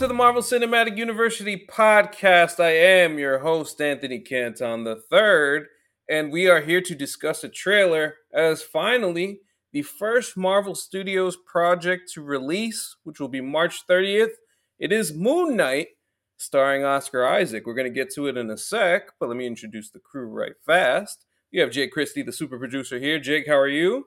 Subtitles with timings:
[0.00, 2.58] To the Marvel Cinematic University podcast.
[2.58, 5.64] I am your host, Anthony Canton III,
[6.08, 9.40] and we are here to discuss a trailer as finally
[9.74, 14.30] the first Marvel Studios project to release, which will be March 30th.
[14.78, 15.88] It is Moon Knight,
[16.38, 17.66] starring Oscar Isaac.
[17.66, 20.28] We're going to get to it in a sec, but let me introduce the crew
[20.28, 21.26] right fast.
[21.50, 23.18] You have Jake Christie, the super producer here.
[23.18, 24.06] Jake, how are you?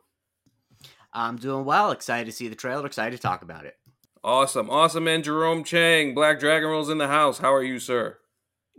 [1.13, 1.91] I'm doing well.
[1.91, 2.87] Excited to see the trailer.
[2.87, 3.75] Excited to talk about it.
[4.23, 7.39] Awesome, awesome, and Jerome Chang, Black Dragon Rolls in the house.
[7.39, 8.17] How are you, sir?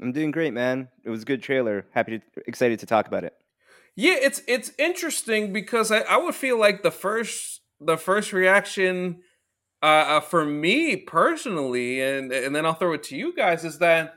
[0.01, 0.89] I'm doing great, man.
[1.05, 1.87] It was a good trailer.
[1.93, 3.35] Happy to excited to talk about it.
[3.95, 9.21] Yeah, it's it's interesting because I, I would feel like the first the first reaction
[9.83, 9.87] uh,
[10.17, 14.15] uh, for me personally, and and then I'll throw it to you guys, is that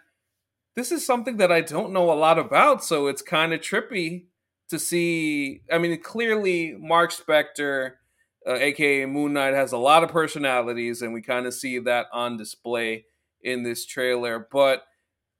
[0.77, 4.27] this is something that I don't know a lot about, so it's kind of trippy
[4.69, 5.61] to see.
[5.69, 7.95] I mean, clearly Marc Spector
[8.47, 12.07] uh, aka Moon Knight, has a lot of personalities, and we kind of see that
[12.13, 13.05] on display
[13.41, 14.47] in this trailer.
[14.51, 14.83] But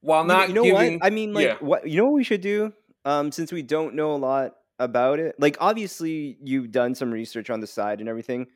[0.02, 1.06] while not, you know, giving, what?
[1.06, 1.56] I mean, like, yeah.
[1.60, 2.74] what you know what we should do?
[3.06, 7.50] Um, since we don't know a lot about it, like, obviously you've done some research
[7.50, 8.48] on the side and everything,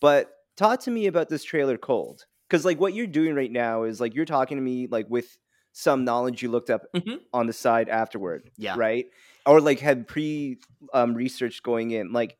[0.00, 3.84] but talk to me about this trailer cold, because like what you're doing right now
[3.84, 5.36] is like you're talking to me like with
[5.72, 7.18] some knowledge you looked up Mhm.
[7.32, 8.74] on the side afterward, Yeah.
[8.76, 9.06] right?
[9.46, 10.58] Or like had pre
[10.92, 12.12] um, research going in.
[12.12, 12.36] Like,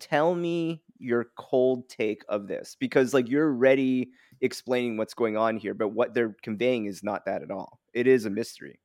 [0.00, 5.56] tell me your cold take of this because like you're already explaining what's going on
[5.56, 7.80] here, but what they're conveying is not that at all.
[7.92, 8.80] It is a mystery.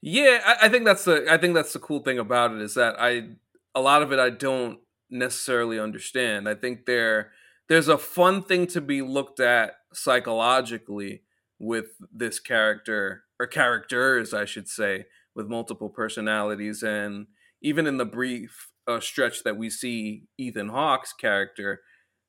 [0.00, 2.74] Yeah, I, I think that's the I think that's the cool thing about it is
[2.74, 3.30] that I
[3.74, 4.78] a lot of it I don't
[5.10, 6.48] necessarily understand.
[6.48, 7.32] I think there
[7.68, 11.22] there's a fun thing to be looked at psychologically
[11.58, 17.26] with this character or characters, I should say, with multiple personalities, and
[17.60, 21.82] even in the brief uh, stretch that we see Ethan Hawke's character,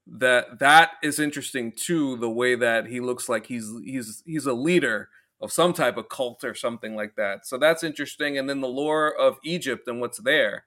[0.05, 2.17] that that is interesting too.
[2.17, 5.09] The way that he looks like he's he's he's a leader
[5.41, 7.47] of some type of cult or something like that.
[7.47, 8.37] So that's interesting.
[8.37, 10.65] And then the lore of Egypt and what's there.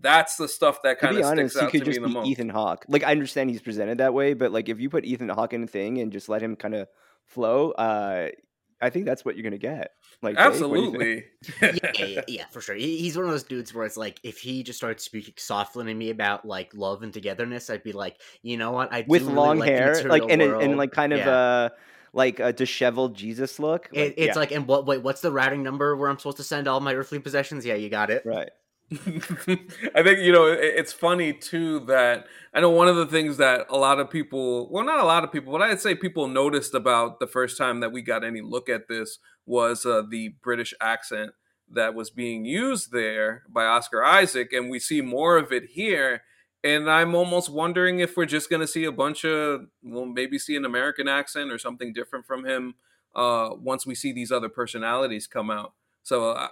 [0.00, 2.14] That's the stuff that kind of sticks he out to could me just the be
[2.14, 2.28] most.
[2.28, 2.84] Ethan Hawke.
[2.88, 5.62] Like I understand he's presented that way, but like if you put Ethan Hawke in
[5.62, 6.88] a thing and just let him kind of
[7.26, 8.28] flow, uh,
[8.80, 9.92] I think that's what you're gonna get.
[10.22, 11.24] Like Dave, what do you think?
[11.42, 11.80] Absolutely.
[11.82, 12.74] yeah, yeah, yeah, yeah, for sure.
[12.74, 15.84] He- He's one of those dudes where it's like, if he just started speaking softly
[15.84, 18.92] to me about like love and togetherness, I'd be like, you know what?
[18.92, 20.76] I do with really long like hair, like material and and world.
[20.78, 21.30] like kind of Yeah.
[21.30, 21.68] uh
[22.12, 23.88] like a disheveled Jesus look.
[23.92, 24.86] It, it's yeah, like, and what?
[24.86, 27.66] Wait, what's the routing number where I'm supposed to send all my earthly possessions?
[27.66, 28.22] Yeah, you got it.
[28.24, 28.50] right.
[28.92, 33.66] I think you know it's funny too that I know one of the things that
[33.70, 36.74] a lot of people, well, not a lot of people, but I'd say people noticed
[36.74, 40.74] about the first time that we got any look at this was uh, the British
[40.80, 41.32] accent
[41.70, 46.22] that was being used there by Oscar Isaac, and we see more of it here.
[46.62, 50.38] And I'm almost wondering if we're just going to see a bunch of, well, maybe
[50.38, 52.74] see an American accent or something different from him
[53.14, 55.72] uh, once we see these other personalities come out.
[56.02, 56.48] So uh,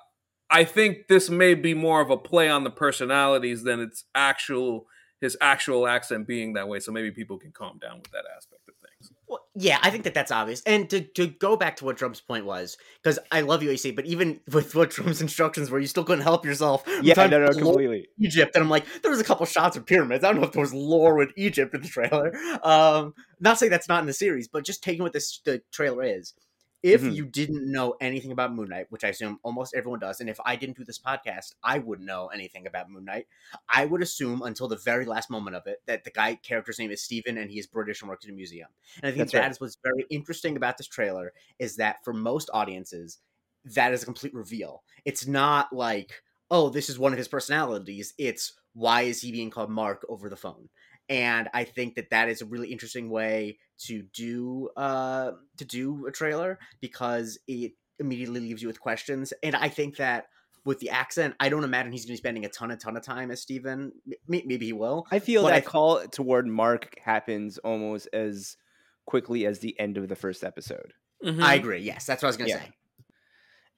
[0.52, 4.86] I think this may be more of a play on the personalities than its actual
[5.22, 6.80] his actual accent being that way.
[6.80, 9.12] So maybe people can calm down with that aspect of things.
[9.28, 10.62] Well, yeah, I think that that's obvious.
[10.66, 13.92] And to, to go back to what Trump's point was, because I love you, AC,
[13.92, 16.84] but even with what Trump's instructions were, you still couldn't help yourself.
[16.84, 18.08] from Yeah, time no, no, completely.
[18.18, 20.24] Egypt, and I'm like, there was a couple shots of pyramids.
[20.24, 22.34] I don't know if there was lore with Egypt in the trailer.
[22.64, 26.02] Um, not saying that's not in the series, but just taking what this the trailer
[26.02, 26.34] is.
[26.82, 27.12] If Mhm.
[27.12, 30.40] you didn't know anything about Moon Knight, which I assume almost everyone does, and if
[30.44, 33.28] I didn't do this podcast, I wouldn't know anything about Moon Knight.
[33.68, 36.90] I would assume until the very last moment of it that the guy character's name
[36.90, 38.68] is Steven and he is British and works at a museum.
[39.02, 39.50] And I think That's that right.
[39.50, 43.18] is what's very interesting about this trailer is that for most audiences,
[43.64, 44.82] that is a complete reveal.
[45.04, 48.12] It's not like, oh, this is one of his personalities.
[48.18, 50.68] It's why is he being called Mark over the phone?
[51.12, 56.06] And I think that that is a really interesting way to do uh to do
[56.06, 59.32] a trailer because it immediately leaves you with questions.
[59.42, 60.26] And I think that
[60.64, 62.96] with the accent, I don't imagine he's going to be spending a ton, a ton
[62.96, 63.92] of time as Steven.
[64.06, 65.06] M- Maybe he will.
[65.10, 68.56] I feel that I- call toward Mark happens almost as
[69.04, 70.94] quickly as the end of the first episode.
[71.24, 71.42] Mm-hmm.
[71.42, 71.80] I agree.
[71.80, 72.62] Yes, that's what I was going to Yeah.
[72.62, 72.72] say.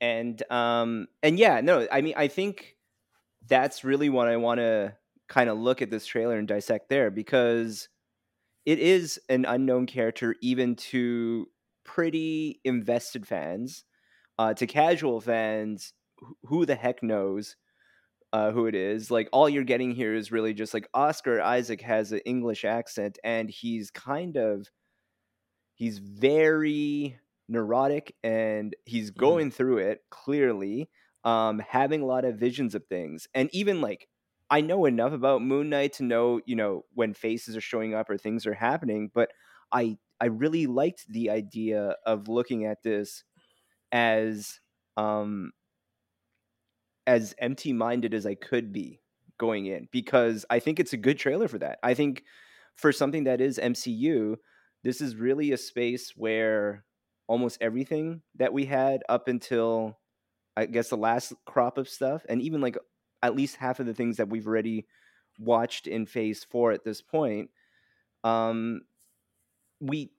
[0.00, 2.76] and um and yeah no i mean i think
[3.46, 4.92] that's really what i want to
[5.28, 7.88] kind of look at this trailer and dissect there because
[8.66, 11.48] it is an unknown character even to
[11.84, 13.84] pretty invested fans.
[14.38, 15.94] Uh to casual fans
[16.44, 17.56] who the heck knows
[18.32, 19.10] uh, who it is?
[19.10, 23.18] Like all you're getting here is really just like oscar isaac has an english accent
[23.24, 24.68] and he's kind of
[25.74, 27.18] he's very
[27.48, 29.38] neurotic and he's Mhm.
[29.38, 30.88] going through it clearly
[31.24, 33.26] um having a lot of visions of things.
[33.34, 34.08] And even like
[34.50, 38.10] i know enough about moon knight to know you know when faces are showing up
[38.10, 39.30] or things are happening but
[39.72, 43.24] i I really liked the idea of looking at this
[43.92, 44.60] as
[44.96, 45.52] um
[47.06, 49.00] as empty minded as I could be
[49.38, 51.78] going in because I think it's a good trailer for that.
[51.82, 52.24] I think
[52.76, 54.36] for something that is MCU,
[54.82, 56.84] this is really a space where
[57.26, 59.98] almost everything that we had up until
[60.56, 62.78] I guess the last crop of stuff, and even like
[63.24, 64.86] at least half of the things that we've already
[65.38, 67.50] watched in phase four at this point,
[68.22, 68.82] um,
[69.80, 70.12] we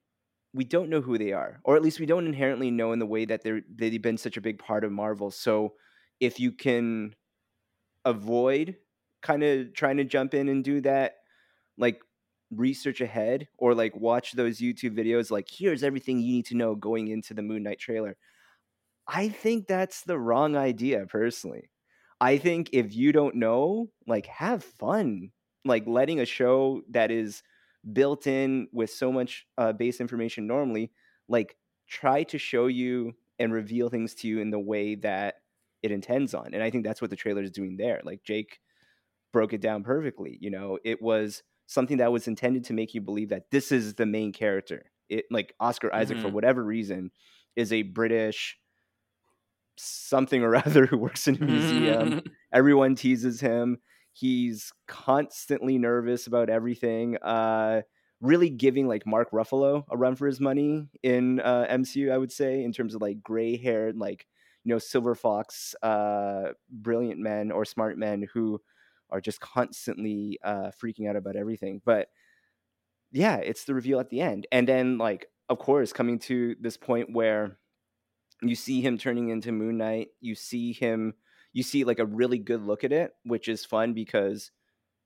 [0.54, 3.06] we don't know who they are, or at least we don't inherently know in the
[3.06, 5.32] way that they're they've been such a big part of Marvel.
[5.32, 5.74] So
[6.20, 7.14] if you can
[8.06, 8.78] avoid
[9.22, 11.16] kind of trying to jump in and do that,
[11.78, 12.02] like
[12.52, 16.76] research ahead or like watch those YouTube videos, like here's everything you need to know
[16.76, 18.16] going into the Moon Knight trailer.
[19.08, 21.70] I think that's the wrong idea personally.
[22.22, 25.32] I think if you don't know, like have fun.
[25.68, 27.42] Like letting a show that is
[27.92, 30.92] built in with so much uh, base information normally,
[31.28, 31.56] like
[31.90, 35.36] try to show you and reveal things to you in the way that
[35.82, 36.54] it intends on.
[36.54, 38.02] And I think that's what the trailer is doing there.
[38.04, 38.60] Like Jake
[39.34, 40.38] broke it down perfectly.
[40.40, 43.96] You know, it was something that was intended to make you believe that this is
[43.96, 44.92] the main character.
[45.10, 46.28] It like Oscar Isaac Mm-hmm.
[46.28, 47.12] for whatever reason
[47.56, 48.58] is a British
[49.78, 52.22] something or other who works in a museum.
[52.54, 53.80] Everyone teases him.
[54.14, 57.18] He's constantly nervous about everything.
[57.18, 57.82] Uh,
[58.22, 62.32] really giving like Mark Ruffalo a run for his money in uh, MCU, I would
[62.32, 64.26] say, in terms of like gray haired, like
[64.64, 68.60] you know, silver fox, uh, brilliant men or smart men who
[69.12, 71.82] are just constantly uh, freaking out about everything.
[71.86, 72.08] But
[73.12, 76.78] yeah, it's the reveal at the end, and then like of course coming to this
[76.78, 77.58] point where
[78.50, 80.10] you see him turning into Moon Knight.
[80.22, 81.14] You see him.
[81.54, 84.52] You see like a really good look at it, which is fun because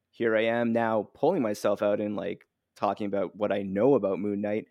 [0.09, 4.19] here I am now pulling myself out and like talking about what I know about
[4.19, 4.65] Moon Knight.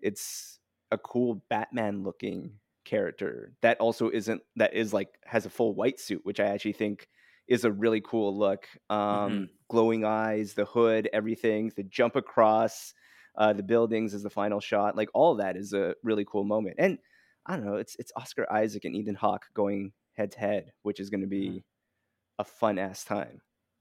[0.00, 0.58] It's
[0.90, 2.52] a cool Batman looking
[2.84, 6.72] character that also isn't that is like has a full white suit, which I actually
[6.72, 7.08] think
[7.46, 8.66] is a really cool look.
[8.88, 12.94] Um, Glowing eyes, the hood, everything, the jump across
[13.36, 14.96] uh, the buildings is the final shot.
[14.96, 16.76] Like all that is a really cool moment.
[16.78, 16.98] And
[17.46, 21.00] I don't know, it's it's Oscar Isaac and Ethan Hawke going head to head, which
[21.00, 21.64] is going to be
[22.38, 23.40] a fun ass time.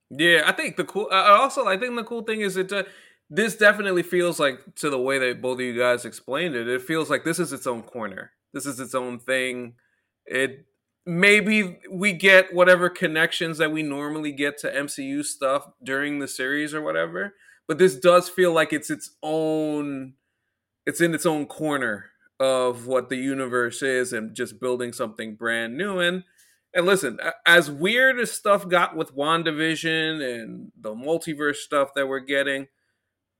[0.09, 1.07] Yeah, I think the cool.
[1.11, 2.71] Uh, also, I think the cool thing is it.
[2.71, 2.83] Uh,
[3.29, 6.67] this definitely feels like to the way that both of you guys explained it.
[6.67, 8.31] It feels like this is its own corner.
[8.53, 9.75] This is its own thing.
[10.25, 10.65] It
[11.05, 16.73] maybe we get whatever connections that we normally get to MCU stuff during the series
[16.73, 17.35] or whatever,
[17.67, 20.13] but this does feel like it's its own.
[20.87, 22.05] It's in its own corner
[22.39, 25.99] of what the universe is, and just building something brand new.
[25.99, 26.23] And
[26.73, 32.19] and listen, as weird as stuff got with WandaVision and the multiverse stuff that we're
[32.19, 32.67] getting,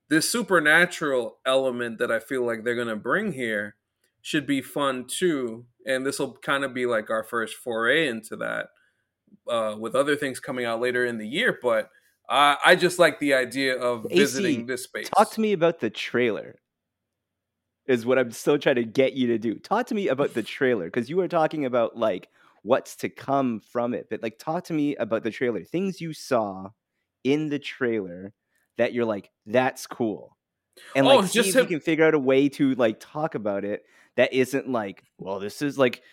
[0.10, 3.76] this supernatural element that I feel like they're going to bring here
[4.22, 5.66] should be fun too.
[5.86, 8.70] And this will kind of be like our first foray into that
[9.48, 11.58] uh, with other things coming out later in the year.
[11.62, 11.90] But
[12.28, 15.10] uh, I just like the idea of AC, visiting this space.
[15.16, 16.60] Talk to me about the trailer.
[17.90, 19.56] Is what I'm still trying to get you to do.
[19.56, 22.30] Talk to me about the trailer because you were talking about like
[22.62, 24.08] what's to come from it.
[24.10, 25.64] But like, talk to me about the trailer.
[25.64, 26.70] Things you saw
[27.24, 28.34] in the trailer
[28.78, 30.38] that you're like, that's cool.
[30.96, 33.00] And Oh, like, see just if him- you can figure out a way to like
[33.00, 33.84] talk about it
[34.18, 36.04] that isn't like, well, this is like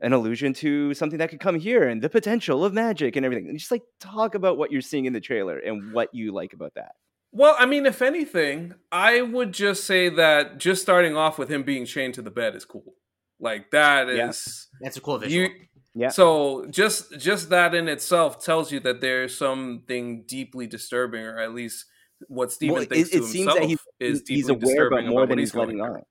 [0.00, 3.48] an allusion to something that could come here and the potential of magic and everything.
[3.48, 6.52] And just like talk about what you're seeing in the trailer and what you like
[6.52, 6.92] about that.
[7.32, 11.62] Well, I mean, if anything, I would just say that just starting off with him
[11.62, 12.94] being chained to the bed is cool.
[13.40, 14.28] Like that Yeah.
[14.28, 15.46] is That's a cool visual.
[15.48, 15.50] you.
[15.94, 16.08] Yeah.
[16.08, 21.52] So just just that in itself tells you that there's something deeply disturbing, or at
[21.54, 21.86] least
[22.28, 25.10] what Steven Well, thinks it to seems that he's- is deeply he's aware, disturbing but
[25.10, 26.02] more than what he's letting on.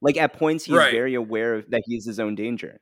[0.00, 0.92] Like at points, he's Right.
[0.92, 2.80] very aware of that he's his own danger.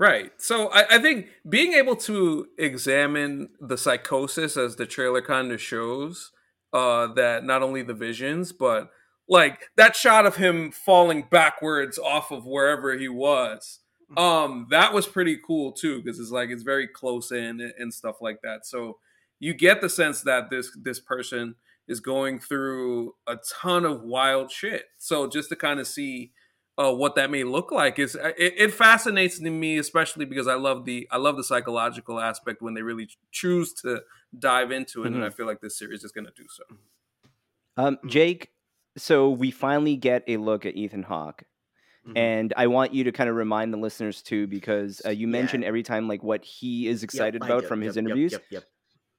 [0.00, 0.32] Right.
[0.38, 5.60] So I, I think being able to examine the psychosis as the trailer kind of
[5.60, 6.32] shows,
[6.72, 8.90] uh, that not only the visions, but
[9.28, 13.80] like that shot of him falling backwards off of wherever he was.
[14.16, 17.92] Um, that was pretty cool too, because it's like it's very close in and- and
[17.92, 18.64] stuff like that.
[18.64, 19.00] So
[19.38, 24.50] you get the sense that this this person is going through a ton of wild
[24.50, 24.86] shit.
[24.96, 26.32] So just to kind of see
[26.80, 30.54] uh, what that may look like is uh, it, it fascinates me, especially because I
[30.54, 34.02] love the I love the psychological aspect when they really choose to
[34.38, 35.26] dive into it, and Mhm.
[35.26, 36.64] I feel like this series is going to do so.
[37.76, 38.52] Um, Jake,
[38.96, 41.44] so we finally get a look at Ethan Hawke,
[42.06, 42.16] Mhm.
[42.16, 45.32] and I want you to kind of remind the listeners too, because uh, you Yeah.
[45.32, 47.68] mentioned every time like what he is excited I about do.
[47.68, 48.32] from his Yep, yep, interviews.
[48.32, 48.64] Yep, yep.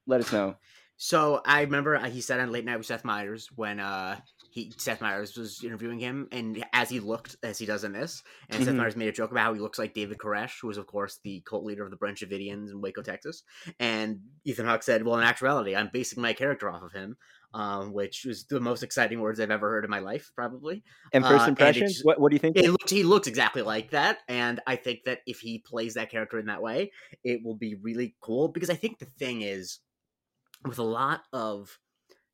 [0.06, 0.56] Let us know.
[0.96, 4.20] So I remember uh, he said on Late Night with Seth Meyers when uh,
[4.52, 8.22] he Seth Meyers was interviewing him, and as he looked as he does in this,
[8.50, 8.76] and Seth Mhm.
[8.76, 11.18] Meyers made a joke about how he looks like David Koresh, who was of course
[11.24, 13.42] the cult leader of the Branch Davidians in Waco, Texas.
[13.80, 17.16] And Ethan Hawke said, "Well, in actuality, I'm basing my character off of him."
[17.54, 20.82] Um, which was the most exciting words I've ever heard in my life, probably.
[21.12, 22.56] And Uh, first and impression, what what do you think?
[22.56, 26.38] Looked he looks exactly like that, and I think that if he plays that character
[26.38, 26.92] in that way,
[27.24, 28.48] it will be really cool.
[28.48, 29.80] Because I think the thing is,
[30.64, 31.78] with a lot of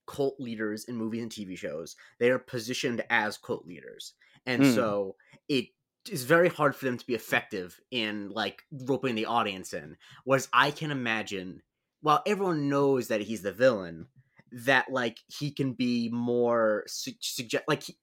[0.08, 4.14] cult leaders in movies and TV shows, they are positioned as cult leaders,
[4.46, 4.72] and Hmm.
[4.74, 5.16] so
[5.48, 5.66] it
[6.10, 9.96] is very hard for them to be effective in like roping the audience in.
[10.24, 11.62] Whereas I can imagine,
[12.00, 14.06] while everyone knows that he's the villain,
[14.52, 17.98] that like he can be more su- suggest like he,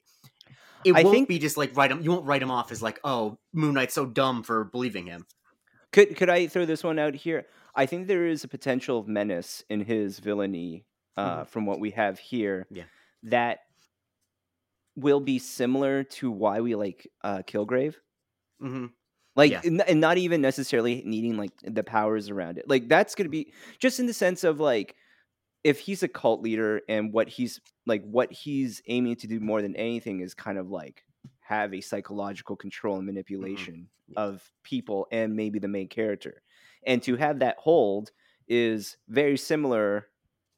[0.84, 2.04] it I won't think- be just like write him.
[2.04, 5.26] You won't write him off as like, oh, Moon Knight's so dumb for believing him.
[5.92, 7.48] Could could I throw this one out here?
[7.74, 10.86] I think there is a potential of menace in his villainy
[11.18, 12.68] uh, from what we have here.
[12.70, 12.84] Yeah.
[13.24, 13.60] That
[14.96, 17.96] will be similar to why we like uh, Kilgrave.
[18.60, 18.88] hmm
[19.36, 19.62] Like, Yeah.
[19.64, 22.70] and and not even necessarily needing like the powers around it.
[22.70, 24.96] Like, that's going to be just in the sense of like,
[25.64, 29.62] if he's a cult leader and what he's like, what he's aiming to do more
[29.62, 31.04] than anything is kind of like
[31.40, 34.22] have a psychological control and manipulation Yeah.
[34.22, 36.42] of people and maybe the main character.
[36.86, 38.12] And to have that hold
[38.48, 40.08] is very similar,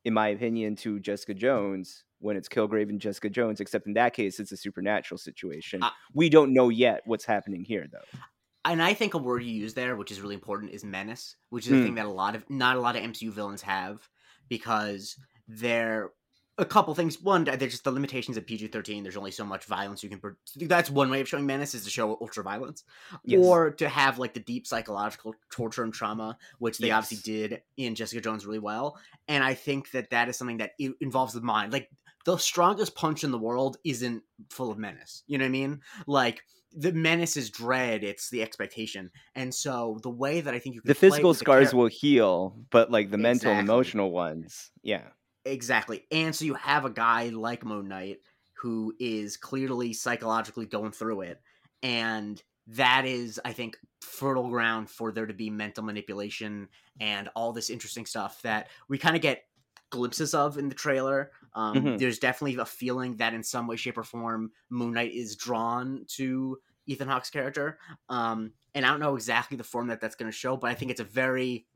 [0.08, 4.14] in my opinion, to Jessica Jones when it's Kilgrave and Jessica Jones, except in that
[4.14, 5.84] case, it's a supernatural situation.
[5.84, 8.20] I- we don't know yet what's happening here, though.
[8.64, 11.66] And I think a word you use there, which is really important, is menace, which
[11.68, 11.84] is a Hmm.
[11.84, 14.08] thing that a lot of not a lot of MCU villains have
[14.48, 16.12] because they're
[16.60, 17.22] a couple things.
[17.22, 19.04] One, they're just the limitations of PG thirteen.
[19.04, 20.20] There's only so much violence you can.
[20.20, 22.84] Pro- That's one way of showing menace is to show ultra violence,
[23.24, 23.44] Yes.
[23.46, 26.98] or to have like the deep psychological torture and trauma, which they Yes.
[27.04, 28.98] obviously did in Jessica Jones really well.
[29.28, 31.74] And I think that that is something that involves the mind.
[31.74, 31.90] Like
[32.26, 35.24] the strongest punch in the world isn't full of menace.
[35.28, 35.82] You know what I mean?
[36.08, 36.42] Like
[36.76, 39.10] the menace is dread; it's the expectation.
[39.36, 41.80] And so the way that I think you can the physical with the scars char-
[41.80, 43.74] will heal, but like the mental and Exactly.
[43.74, 45.04] emotional ones, yeah.
[45.52, 46.06] Exactly.
[46.12, 48.20] And so you have a guy like Moon Knight
[48.54, 51.42] who is clearly psychologically going through it.
[51.84, 56.68] And that is, I think, fertile ground for there to be mental manipulation
[57.00, 59.44] and all this interesting stuff that we kind of get
[59.90, 61.32] glimpses of in the trailer.
[61.54, 62.00] Um, Mhm.
[62.00, 66.04] There's definitely a feeling that in some way, shape, or form, Moon Knight is drawn
[66.10, 67.80] to Ethan Hawke's character.
[68.10, 70.74] Um, and I don't know exactly the form that that's going to show, but I
[70.74, 71.68] think it's a very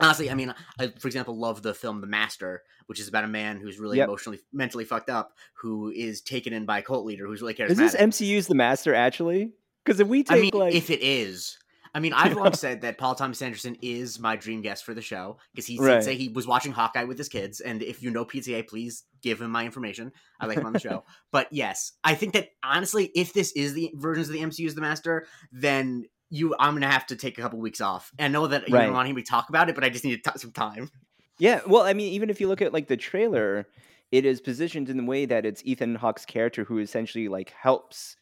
[0.00, 3.28] honestly i mean i for example love the film the master which is about a
[3.28, 4.08] man who's really Yep.
[4.08, 7.70] emotionally mentally fucked up who is taken in by a cult leader who's really charismatic
[7.70, 9.52] Is this MCU's the master actually?
[9.84, 11.58] Because if we i take mean like if it is
[11.94, 15.02] i mean i've long said that paul thomas anderson is my dream guest for the
[15.02, 16.02] show because he Right.
[16.02, 19.40] say he was watching hawkeye with his kids and if you know pta please give
[19.40, 20.10] him my information
[20.40, 23.74] i like him on the show but yes i think that honestly if this is
[23.74, 27.38] the versions of the mcu as the master then you i'm gonna have to take
[27.38, 28.84] a couple weeks off and I know that you Right.
[28.86, 30.90] don't want to hear me talk about it but i just need some time
[31.38, 33.66] Yeah, well, I mean, even if you look at like the trailer,
[34.12, 38.16] it is positioned in the way that it's Ethan Hawke's character who essentially like helps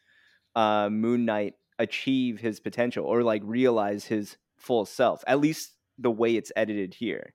[0.57, 5.23] uh, Moon Knight achieve his potential or like realize his full self.
[5.27, 7.35] At least the way it's edited here.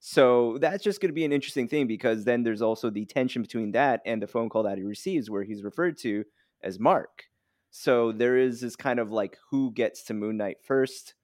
[0.00, 3.42] So that's just going to be an interesting thing because then there's also the tension
[3.42, 6.24] between that and the phone call that he receives where he's referred to
[6.62, 7.24] as Mark.
[7.70, 11.14] So there is this kind of like who gets to Moon Knight first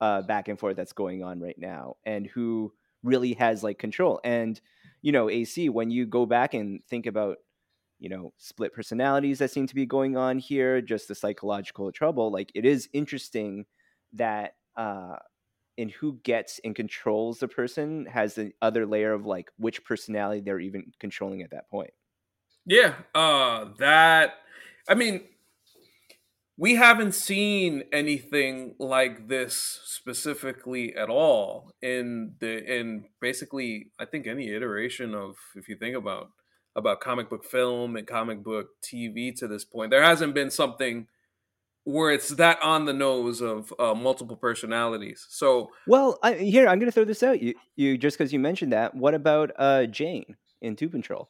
[0.00, 4.20] uh, back and forth that's going on right now and who really has like control.
[4.24, 4.60] And
[5.02, 7.38] you know, AC, when you go back and think about
[7.98, 12.30] you know split personalities that seem to be going on here, just the psychological trouble,
[12.30, 13.66] like it is interesting
[14.12, 15.16] that uh
[15.76, 20.40] in who gets and controls the person has the other layer of like which personality
[20.40, 21.90] they're even controlling at that point.
[22.66, 24.34] Yeah, uh that
[24.88, 25.28] I mean
[26.56, 34.26] we haven't seen anything like this specifically at all in the in basically I think
[34.26, 36.28] any iteration of if you think about
[36.76, 39.90] about comic book film and comic book TV to this point.
[39.90, 41.06] There hasn't been something
[41.84, 45.26] where it's that on the nose of uh, multiple personalities.
[45.28, 47.40] So Well, I, here I'm going to throw this out.
[47.42, 48.94] You, you just because you mentioned that.
[48.94, 51.28] What about uh, Jane in Doom Patrol?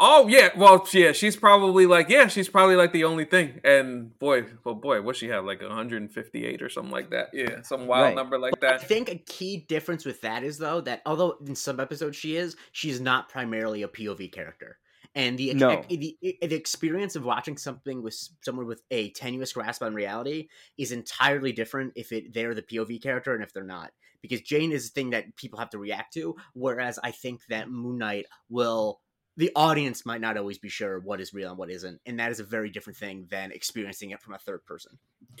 [0.00, 3.60] Oh yeah, well yeah, she's probably like yeah, she's probably like the only thing.
[3.62, 7.28] And boy, well boy, what she have like 158 or something like that.
[7.32, 8.14] Yeah, some wild Right.
[8.16, 8.74] number like I that.
[8.80, 12.36] I think a key difference with that is though that although in some episodes she
[12.36, 14.78] is, she's not primarily a POV character.
[15.14, 15.84] And the, No.
[15.88, 20.90] the the experience of watching something with someone with a tenuous grasp on reality is
[20.90, 23.92] entirely different if it they're the POV character and if they're not.
[24.22, 27.70] Because Jane is a thing that people have to react to, whereas I think that
[27.70, 29.00] Moon Knight will
[29.36, 32.30] the audience might not always be sure what is real and what isn't, and that
[32.30, 34.98] is a very different thing than experiencing it from a third person.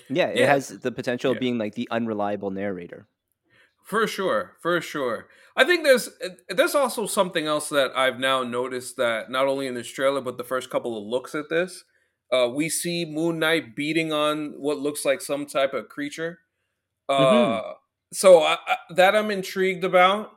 [0.08, 0.52] Yeah, it Yeah.
[0.52, 1.36] has the potential Yeah.
[1.36, 3.06] of being like the unreliable narrator.
[3.84, 5.28] For sure, for sure.
[5.56, 6.08] I think there's
[6.48, 10.38] there's also something else that I've now noticed that not only in this trailer but
[10.38, 11.84] the first couple of looks at this,
[12.32, 16.40] uh, we see Moon Knight beating on what looks like some type of creature.
[17.08, 17.74] Uh, Mhm.
[18.12, 20.30] So I, I, that I'm intrigued about.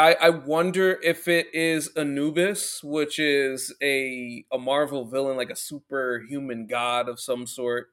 [0.00, 5.56] I, I wonder if it is Anubis, which is a a Marvel villain, like a
[5.56, 7.88] superhuman god of some sort.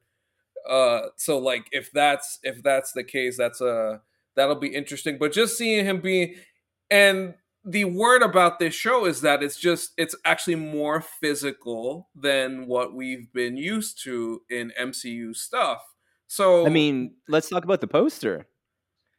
[0.68, 4.00] Uh, so like if that's if that's the case, that's a
[4.36, 5.18] that'll be interesting.
[5.18, 6.36] But just seeing him be,
[6.90, 12.66] and the word about this show is that it's just it's actually more physical than
[12.66, 15.82] what we've been used to in MCU stuff.
[16.26, 18.46] So I mean, let's talk about the poster.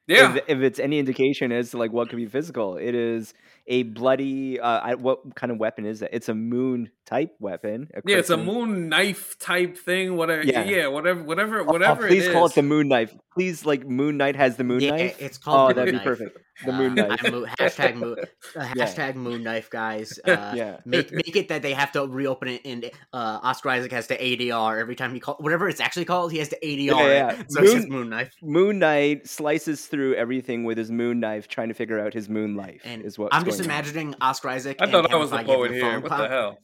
[0.10, 3.34] Yeah, If, if it's any indication as to like what could be physical, it is
[3.70, 4.60] a bloody.
[4.60, 6.10] Uh, I, what kind of weapon is it?
[6.12, 7.88] It's a moon type weapon.
[8.06, 10.16] yeah, it's a moon knife type thing.
[10.16, 10.64] Whatever, Yeah.
[10.64, 12.08] yeah, whatever, whatever, Oh, whatever.
[12.08, 13.16] please it call it the moon knife.
[13.36, 15.22] Please, like Moon Knight has the moon yeah, knife.
[15.22, 16.18] it's Oh, called the that'd Moon be Knife.
[16.20, 16.38] perfect.
[16.66, 17.22] The Uh, moon knife.
[17.24, 18.86] I'm mo- hashtag mo- uh, Yeah.
[18.86, 20.20] hashtag Moon Knife, guys.
[20.28, 20.78] Uh, yeah.
[20.86, 24.18] make make it that they have to reopen it, and uh, Oscar Isaac has to
[24.18, 26.32] ADR every time he call whatever it's actually called.
[26.34, 26.88] He has to ADR.
[26.88, 27.32] Yeah, yeah.
[27.40, 27.46] it.
[27.52, 28.34] So it's Moon- just Moon Knife.
[28.42, 32.56] Moon Knight slices through everything with his moon knife, trying to figure out his moon
[32.56, 32.82] life.
[32.84, 33.76] And is what I'm just going on.
[33.78, 34.78] imagining Oscar Isaac.
[34.80, 36.00] I and thought I was the Feige having poet here.
[36.00, 36.58] What con- the hell?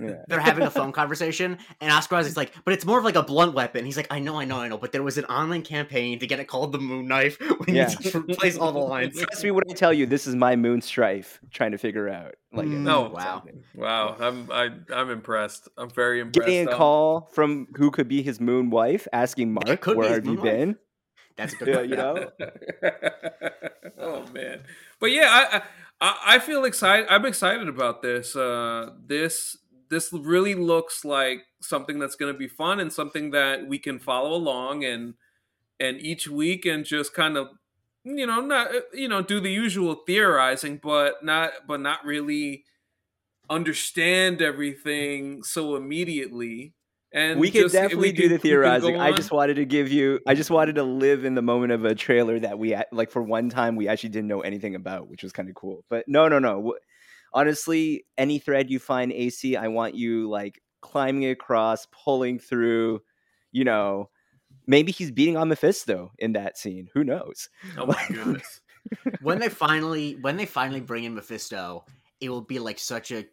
[0.00, 0.14] Yeah.
[0.28, 3.24] They're having a phone conversation, and Oscar Isaac's like, "But it's more of like a
[3.24, 5.62] blunt weapon." He's like, "I know, I know, I know." But there was an online
[5.62, 7.36] campaign to get it called the Moon Knife.
[7.66, 7.88] We Yeah.
[7.88, 9.18] need to replace all the lines.
[9.20, 11.40] Trust me when I tell you, this is my moon strife.
[11.50, 13.02] Trying to figure out, like, Mm, No.
[13.10, 13.42] wow.
[13.74, 15.68] Wow, I'm I, I'm impressed.
[15.76, 16.46] I'm very impressed.
[16.48, 20.24] getting a Um, call from who could be his moon wife, asking Mark, "Where have
[20.24, 20.42] you wife.
[20.44, 20.76] been?"
[21.36, 22.30] That's a good Yeah, you know.
[23.98, 24.62] oh man,
[25.00, 25.62] but yeah, I, I
[26.26, 27.06] I feel excited.
[27.08, 28.36] I'm excited about this.
[28.36, 29.56] Uh, this
[29.90, 33.98] this really looks like something that's going to be fun and something that we can
[33.98, 35.14] follow along and
[35.80, 37.48] and each week and just kind of
[38.04, 42.64] you know not you know do the usual theorizing, but not but not really
[43.50, 46.74] understand everything so immediately.
[47.14, 49.00] And we could just- we definitely do can- the we can go theorizing.
[49.00, 50.18] I just wanted to give you.
[50.26, 53.10] I just wanted to live in the moment of a trailer that we a- like
[53.12, 55.84] for one time we actually didn't know anything about, which was kind of cool.
[55.88, 56.74] But no, no, no.
[57.32, 63.00] Honestly, any thread you find, AC, I want you like climbing across, pulling through.
[63.52, 64.10] You know,
[64.66, 66.88] maybe he's beating on Mephisto in that scene.
[66.94, 67.48] Who knows?
[67.78, 68.60] Oh my goodness.
[69.22, 71.84] when they finally when they finally bring in Mephisto,
[72.20, 73.24] it will be like such a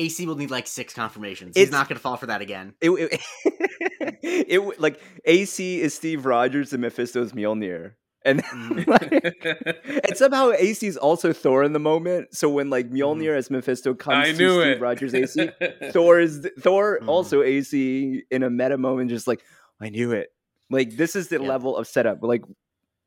[0.00, 1.56] AC will need like six confirmations.
[1.56, 2.74] He's not gonna fall for that again.
[2.80, 3.20] It, it,
[4.22, 7.92] it like AC is Steve Rogers and Mephisto's Mjolnir.
[8.24, 10.00] And, Mhm.
[10.08, 12.34] and somehow AC is also Thor in the moment.
[12.34, 14.80] So when like Mjolnir as Mephisto comes I to knew Steve it.
[14.80, 15.50] Rogers AC,
[15.92, 17.08] Thor is Thor Mhm.
[17.08, 19.42] also AC in a meta moment, just like
[19.80, 20.28] I knew it.
[20.70, 21.48] Like this is the Yeah.
[21.48, 22.22] level of setup.
[22.22, 22.42] Like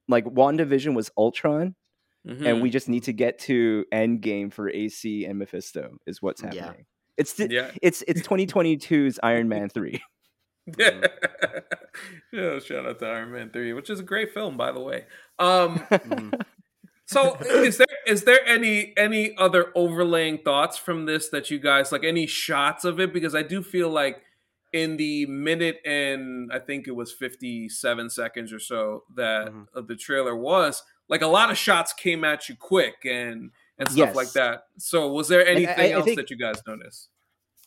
[0.07, 1.75] like WandaVision was Ultron,
[2.27, 2.45] Mhm.
[2.45, 6.53] and we just need to get to Endgame for AC and Mephisto is what's Yeah.
[6.67, 6.85] happening.
[7.17, 7.71] It's the, yeah.
[7.81, 10.01] it's it's 2022's Iron Man three.
[10.79, 11.01] yeah.
[12.31, 12.59] yeah.
[12.59, 15.05] Shout out to Iron Man Three, which is a great film, by the way.
[15.39, 16.41] Um, Mhm.
[17.05, 21.91] so is there is there any any other overlaying thoughts from this that you guys
[21.91, 22.03] like?
[22.03, 23.13] Any shots of it?
[23.13, 24.21] Because I do feel like
[24.71, 29.67] in the minute and I think it was fifty seven seconds or so that Mhm.
[29.73, 33.89] of the trailer was like a lot of shots came at you quick and and
[33.89, 34.63] stuff like that.
[34.77, 37.09] So was there I- anything I else think- that you guys noticed?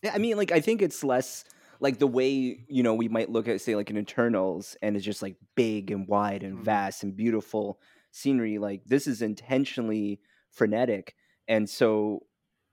[0.03, 1.45] Yeah, I mean, like I think it's less
[1.81, 5.05] like the way you know we might look at say like an Eternals, and it's
[5.05, 6.63] just like big and wide and Mhm.
[6.63, 7.81] vast and beautiful
[8.13, 8.59] scenery.
[8.59, 10.21] Like this is intentionally
[10.51, 11.15] frenetic,
[11.49, 12.27] and so,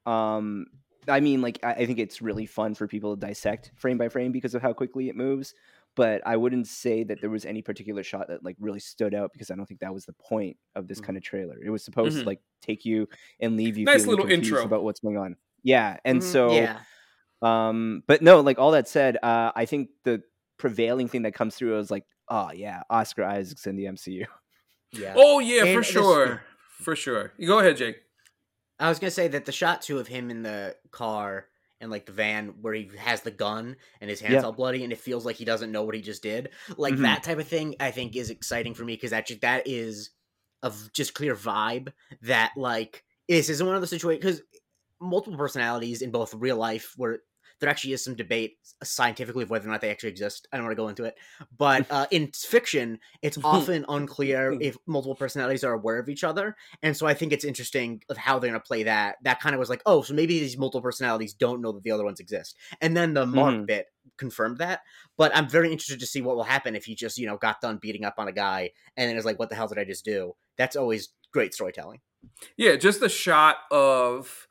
[0.06, 0.67] um,
[1.08, 4.10] I mean, like I, I think it's really fun for people to dissect frame by
[4.10, 5.54] frame because of how quickly it moves.
[5.95, 9.32] But I wouldn't say that there was any particular shot that like really stood out
[9.32, 11.03] because I don't think that was the point of this Mhm.
[11.06, 11.58] kind of trailer.
[11.63, 12.21] It was supposed Mhm.
[12.21, 13.08] to like take you
[13.39, 14.63] and leave you Nice feeling little intro.
[14.63, 15.36] about what's going on.
[15.62, 16.79] Yeah, and Mhm, so yeah,
[17.41, 20.23] um, but no, like all that said, uh, I think the
[20.58, 24.25] prevailing thing that comes through is like, oh yeah, Oscar Isaac's in the MCU.
[24.91, 25.13] yeah.
[25.15, 27.34] Oh yeah, And for this- sure, for sure.
[27.38, 28.01] You go ahead, Jake.
[28.79, 31.47] I was gonna say that the shot too of him in the car
[31.84, 34.41] and like the van where he has the gun and his hands Yeah.
[34.43, 36.50] all bloody and it feels like he doesn't know what he just did.
[36.78, 37.02] Like Mhm.
[37.04, 40.10] that type of thing, I think is exciting for me because actually that is
[40.63, 41.91] of just clear vibe
[42.22, 44.41] that like this isn't one of the situations because
[45.02, 47.19] multiple personalities in both real life where
[47.59, 50.47] there actually is some debate scientifically of whether or not they actually exist.
[50.51, 51.15] I don't want to go into it,
[51.57, 56.55] but uh, in fiction, it's often unclear if multiple personalities are aware of each other,
[56.81, 59.17] and so I think it's interesting of how they're going to play that.
[59.23, 61.91] That kind of was like, oh, so maybe these multiple personalities don't know that the
[61.91, 63.67] other ones exist, and then the Mark Mhm.
[63.67, 63.87] bit
[64.17, 64.81] confirmed that.
[65.17, 67.61] But I'm very interested to see what will happen if he just you know got
[67.61, 69.85] done beating up on a guy and then is like, what the hell did I
[69.85, 70.35] just do?
[70.57, 72.01] That's always great storytelling.
[72.57, 74.47] Yeah, just a shot of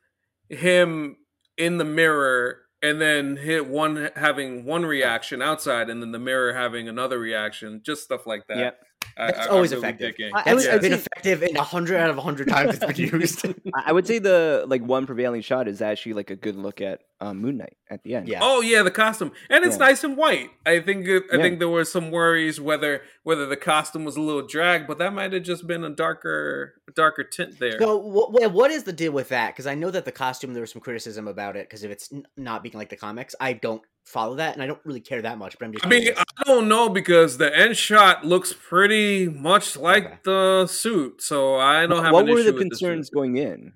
[0.48, 1.16] him
[1.56, 6.52] in the mirror and then hit one having one reaction outside and then the mirror
[6.52, 8.58] having another reaction, just stuff like that.
[8.58, 8.80] Yep.
[9.16, 10.16] I- That's always really effective.
[10.16, 10.34] digging.
[10.34, 12.76] I- I That's would- been say- effective in a hundred out of a hundred times
[12.76, 13.44] it's been used.
[13.74, 16.80] I I would say the like one prevailing shot is actually like a good look
[16.80, 18.26] at um, Moon Knight at the end.
[18.28, 18.40] yeah.
[18.42, 19.86] Oh yeah, the costume, and it's Yeah.
[19.86, 20.50] nice and white.
[20.66, 21.42] I think it, I Yeah.
[21.42, 25.12] think there were some worries whether whether the costume was a little drag, but that
[25.12, 27.78] might have just been a darker darker tint there.
[27.78, 29.52] So what, what is the deal with that?
[29.52, 32.12] Because I know that the costume there was some criticism about it because if it's
[32.36, 35.38] not being like the comics, I don't follow that and I don't really care that
[35.38, 35.58] much.
[35.58, 36.08] But I'm just I mean.
[36.16, 40.18] I don't know because the end shot looks pretty much like Okay.
[40.24, 42.12] the suit, so I don't have.
[42.12, 43.74] what were the concerns going in?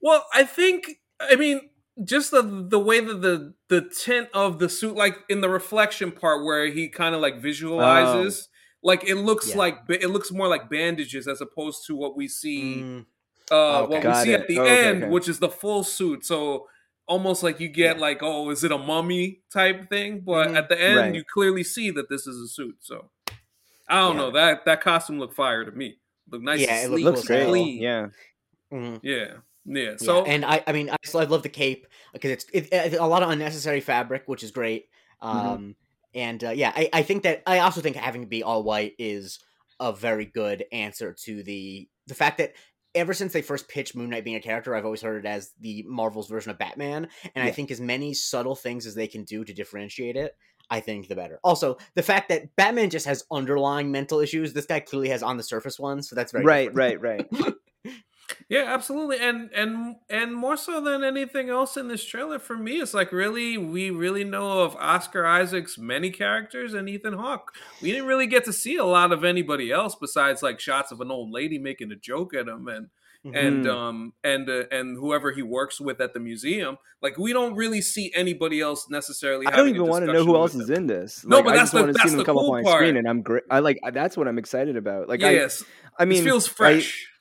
[0.00, 0.86] Well, I think
[1.20, 1.60] I mean
[2.04, 6.10] just the the way that the the tint of the suit, like in the reflection
[6.12, 8.48] part where he kind of like visualizes,
[8.82, 9.58] like it looks Yeah.
[9.58, 13.06] like it looks more like bandages as opposed to what we see Mm,
[13.50, 13.94] uh Okay.
[13.96, 14.40] what we see it.
[14.40, 15.12] at the Oh, okay, end, okay.
[15.12, 16.24] which is the full suit.
[16.24, 16.68] So
[17.12, 18.02] almost like you get Yeah.
[18.02, 20.20] like, oh, is it a mummy type thing?
[20.20, 20.56] But Mhm.
[20.56, 21.14] at the end, Right.
[21.14, 22.76] you clearly see that this is a suit.
[22.80, 23.10] So
[23.88, 24.22] I don't Yeah.
[24.22, 25.98] know that that costume looked fire to me.
[26.30, 27.46] Looked nice, Yeah, it and looked Looks great.
[27.48, 27.82] clean.
[27.82, 28.08] Yeah.
[28.72, 29.00] mhm.
[29.02, 29.34] yeah, yeah.
[29.64, 32.72] Yeah, So and I, I mean, I, still- I love the cape because it's it,
[32.72, 34.88] it- a lot of unnecessary fabric, which is great.
[35.22, 35.38] Mm-hmm.
[35.38, 35.76] Um,
[36.14, 38.94] and uh, yeah, I, I think that I also think having to be all white
[38.98, 39.38] is
[39.78, 42.54] a very good answer to the the fact that
[42.94, 45.52] ever since they first pitched Moon Knight being a character, I've always heard it as
[45.60, 49.24] the Marvel's version of Batman, and I think as many subtle things as they can
[49.24, 50.36] do to differentiate it.
[50.70, 51.38] I think the better.
[51.44, 55.36] Also, the fact that Batman just has underlying mental issues, this guy clearly has on
[55.36, 57.02] the surface ones, so that's very Right, different.
[57.02, 57.54] right, right.
[58.48, 62.76] Yeah, absolutely, and and and more so than anything else in this trailer for me,
[62.80, 67.52] it's like really we really know of Oscar Isaac's many characters and Ethan Hawke.
[67.80, 71.00] We didn't really get to see a lot of anybody else besides like shots of
[71.00, 72.88] an old lady making a joke at him and
[73.24, 73.70] and Mhm.
[73.72, 76.76] um and uh, and whoever he works with at the museum.
[77.00, 79.46] Like we don't really see anybody else necessarily.
[79.46, 80.76] I don't even want to know who else is them.
[80.78, 81.24] in this.
[81.24, 82.50] No, Like, but I that's just the- want to that's see them the come cool
[82.52, 82.76] up on part.
[82.78, 83.44] screen, and I'm great.
[83.50, 85.08] I like that's what I'm excited about.
[85.08, 85.62] Like, yes,
[85.98, 87.06] I, I mean, it feels fresh.
[87.06, 87.11] I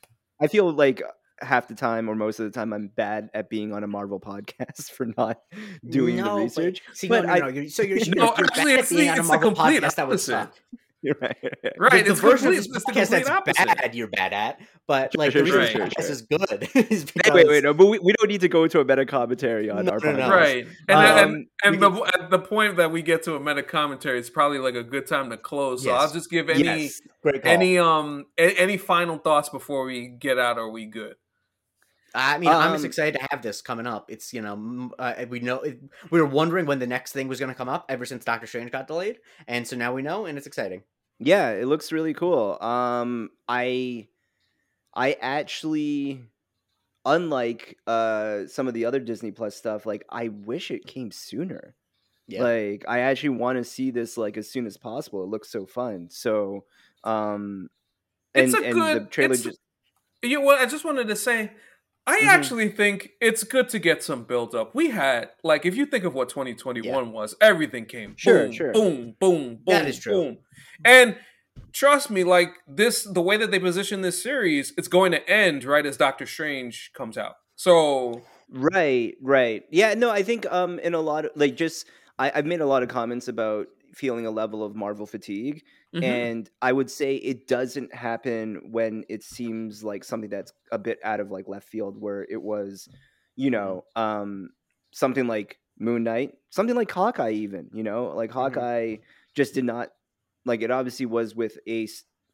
[0.47, 1.01] feel like
[1.41, 4.19] half the time or most of the time I'm bad at being on a Marvel
[4.19, 5.41] podcast for not
[5.89, 6.81] doing No, the but- research.
[6.93, 9.05] see, but no, no, I- You're, so you're, No, you're, you're actually, bad at being
[9.05, 10.31] the- on a Marvel complete podcast that would opposite.
[10.31, 10.55] suck.
[11.03, 11.35] You're right.
[11.79, 13.81] right, the, it's the version of complete- this it's the podcast that's complete opposite.
[13.81, 14.59] bad, you're bad at.
[14.87, 17.47] But Sure, like sure, the reason sure, this sure, is good is because Wait, wait,
[17.47, 19.93] wait, no, but we, we don't need to go into a meta commentary on No,
[19.93, 20.19] our no, no.
[20.19, 20.29] podcast.
[20.29, 23.39] Right, and Um, and, and we the at the point that we get to a
[23.39, 25.83] meta commentary, it's probably like a good time to close.
[25.83, 26.01] So Yes.
[26.01, 27.01] I'll just give any yes,
[27.43, 30.59] any um any final thoughts before we get out.
[30.59, 31.15] Are we good?
[32.13, 34.11] I mean, I'm just Um, excited to have this coming up.
[34.11, 37.39] It's you know, uh, we know it, we were wondering when the next thing was
[37.39, 40.25] going to come up ever since Doctor Strange got delayed, and so now we know,
[40.25, 40.83] and it's exciting.
[41.19, 42.57] Yeah, it looks really cool.
[42.61, 44.07] Um, I,
[44.93, 46.23] I actually,
[47.05, 51.75] unlike uh some of the other Disney Plus stuff, like I wish it came sooner.
[52.27, 52.43] Yeah.
[52.43, 55.23] Like I actually want to see this like as soon as possible.
[55.23, 56.07] It looks so fun.
[56.09, 56.65] So,
[57.03, 57.69] um,
[58.33, 59.59] and It's a and the good- trailer just
[60.21, 60.59] You know what?
[60.59, 61.51] I just wanted to say,
[62.07, 62.27] I Mhm.
[62.29, 64.73] actually think it's good to get some build up.
[64.73, 68.73] We had like if you think of what 2021 was, everything came Sure, boom, sure.
[68.73, 69.59] boom, boom, boom.
[69.67, 70.13] That is true.
[70.13, 70.37] Boom.
[70.83, 71.17] And
[71.73, 75.63] trust me, like this, the way that they position this series, it's going to end
[75.63, 77.35] right as Doctor Strange comes out.
[77.55, 79.63] So Right, right.
[79.71, 81.87] Yeah, no, I think um in a lot of like just
[82.19, 85.63] I, I've made a lot of comments about feeling a level of Marvel fatigue.
[85.93, 86.03] mhm.
[86.03, 90.99] And I would say it doesn't happen when it seems like something that's a bit
[91.03, 92.89] out of like left field where it was,
[93.35, 94.49] you know, um
[94.93, 98.97] something like Moon Knight, something like Hawkeye even, you know, like Hawkeye
[99.35, 99.89] just did not
[100.45, 101.87] like it obviously was with a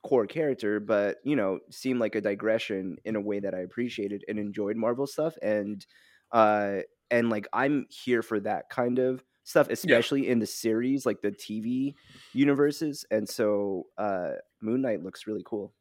[0.04, 4.24] core character, but you know, seemed like a digression in a way that I appreciated
[4.28, 5.86] and enjoyed Marvel stuff and
[6.32, 11.22] uh and like I'm here for that kind of stuff especially in the series like
[11.22, 11.94] the TV
[12.34, 14.32] universes and so uh
[14.62, 15.74] Moon Knight looks really cool.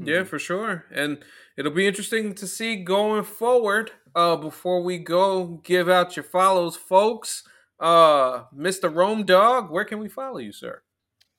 [0.00, 0.84] Yeah, for sure.
[0.94, 1.18] And
[1.56, 3.90] it'll be interesting to see going forward.
[4.14, 7.42] Uh before we go, give out your follows, folks.
[7.80, 8.94] Uh Mr.
[8.94, 10.82] Rome Dog, where can we follow you, sir?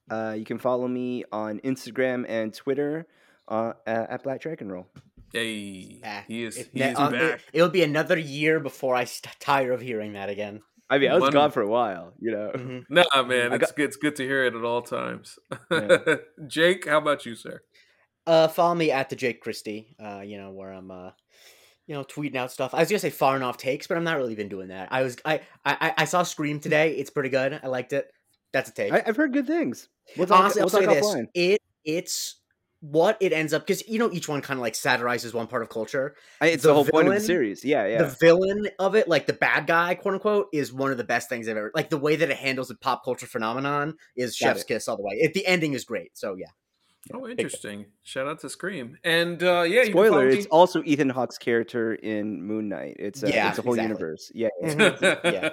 [0.09, 3.05] Uh you can follow me on Instagram and Twitter
[3.47, 4.87] uh at at Black Dragon Roll.
[5.31, 7.41] Hey, he is It, he is uh, back.
[7.53, 10.61] it, will be another year before I st- tire of hearing that again.
[10.89, 12.51] I mean, I was One- gone for a while, you know.
[12.55, 12.85] Mhm.
[12.89, 13.85] Nah, man, I it's got- good.
[13.85, 15.37] It's good to hear it at all times.
[15.71, 15.97] Yeah.
[16.47, 17.61] Jake, how about you, sir?
[18.27, 19.95] Uh, follow me at the Jake Christie.
[20.03, 20.91] Uh, you know where I'm.
[20.91, 21.11] Uh,
[21.87, 22.75] you know, tweeting out stuff.
[22.75, 24.89] I was gonna say far enough takes, but I'm not really been doing that.
[24.91, 25.17] I was.
[25.25, 25.41] I.
[25.65, 25.93] I.
[25.97, 26.91] I saw Scream today.
[26.95, 27.59] It's pretty good.
[27.63, 28.11] I liked it.
[28.53, 28.93] That's a take.
[28.93, 29.89] I, I've heard good things.
[30.17, 31.61] We'll talk, Honestly, we'll I'll say talk this: it.
[31.85, 32.38] It's
[32.81, 35.61] what it ends up because you know each one kind of like satirizes one part
[35.61, 36.15] of culture.
[36.41, 37.65] It's the the, whole point of the series.
[37.65, 38.03] Yeah, yeah.
[38.03, 41.29] The villain of it, like the bad guy, quote unquote, is one of the best
[41.29, 41.71] things I've ever.
[41.75, 44.67] Like the way that it handles a pop culture phenomenon is Got Chef's it.
[44.67, 45.15] kiss all the way.
[45.15, 46.17] It, the ending is great.
[46.17, 46.47] So yeah.
[47.13, 47.31] Oh, fan.
[47.31, 47.85] interesting.
[48.03, 48.97] Shout out to Scream.
[49.03, 52.97] And uh, yeah, you Spoiler: follow me- It's also Ethan Hawke's character in Moon Knight.
[52.99, 53.93] It's a, Yeah, it's a whole exactly.
[53.95, 54.31] universe.
[54.35, 54.49] Yeah,
[55.23, 55.49] yeah.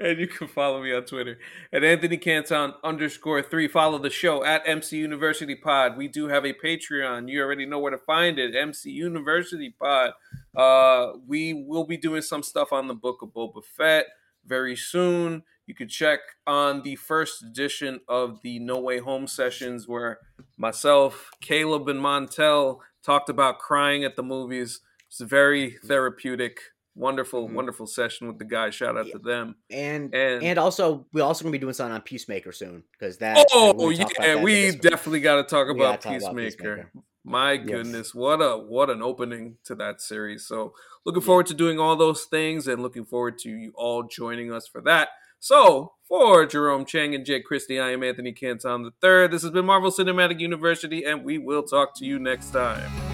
[0.00, 1.38] And you can follow me on Twitter
[1.72, 3.68] at Anthony Canton underscore three.
[3.68, 5.96] Follow the show at MC University Pod.
[5.96, 7.28] We do have a Patreon.
[7.28, 8.54] You already know where to find it.
[8.54, 10.12] MC University Pod.
[10.56, 14.06] Uh, we will be doing some stuff on the Book of Boba Fett
[14.46, 15.42] very soon.
[15.66, 20.20] You could check on the first edition of the No Way Home sessions where
[20.56, 24.80] myself, Caleb, and Montel talked about crying at the movies.
[25.08, 26.58] It's a very therapeutic,
[26.94, 27.52] wonderful, Mhm.
[27.54, 28.74] wonderful session with the guys.
[28.76, 29.56] Shout out to them.
[29.70, 33.46] And And, and also we're also gonna be doing something on Peacemaker soon because that.
[33.52, 36.12] oh we're gonna talk about that we definitely got to talk We gotta about talk
[36.22, 36.90] about Peacemaker.
[37.28, 37.66] My Yes.
[37.66, 40.46] goodness, what a what an opening to that series.
[40.46, 44.52] So looking forward to doing all those things and looking forward to you all joining
[44.52, 45.08] us for that.
[45.40, 49.32] So for Jerome Chang and Jake Christie, I am Anthony Canton the third.
[49.32, 53.05] This has been Marvel Cinematic University, and we will talk to you next time.